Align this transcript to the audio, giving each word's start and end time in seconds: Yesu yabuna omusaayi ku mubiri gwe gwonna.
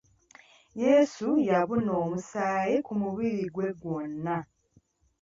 Yesu 0.83 1.27
yabuna 1.49 1.91
omusaayi 2.03 2.75
ku 2.85 2.93
mubiri 3.01 3.43
gwe 3.55 3.69
gwonna. 3.81 4.37